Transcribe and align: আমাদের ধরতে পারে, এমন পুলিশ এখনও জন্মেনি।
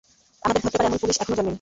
আমাদের 0.43 0.61
ধরতে 0.63 0.69
পারে, 0.77 0.85
এমন 0.89 0.99
পুলিশ 1.03 1.17
এখনও 1.21 1.35
জন্মেনি। 1.37 1.49